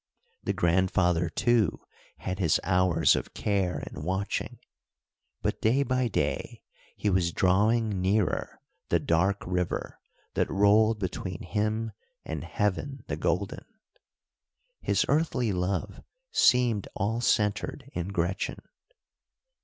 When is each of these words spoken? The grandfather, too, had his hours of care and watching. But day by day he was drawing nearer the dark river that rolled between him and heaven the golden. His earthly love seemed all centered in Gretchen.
The 0.41 0.53
grandfather, 0.53 1.29
too, 1.29 1.81
had 2.17 2.39
his 2.39 2.59
hours 2.63 3.15
of 3.15 3.35
care 3.35 3.83
and 3.85 4.03
watching. 4.03 4.57
But 5.43 5.61
day 5.61 5.83
by 5.83 6.07
day 6.07 6.63
he 6.95 7.11
was 7.11 7.31
drawing 7.31 8.01
nearer 8.01 8.59
the 8.89 8.97
dark 8.99 9.43
river 9.45 9.99
that 10.33 10.49
rolled 10.49 10.97
between 10.97 11.43
him 11.43 11.91
and 12.25 12.43
heaven 12.43 13.03
the 13.09 13.15
golden. 13.15 13.63
His 14.81 15.05
earthly 15.07 15.51
love 15.51 16.01
seemed 16.31 16.87
all 16.95 17.21
centered 17.21 17.87
in 17.93 18.07
Gretchen. 18.07 18.57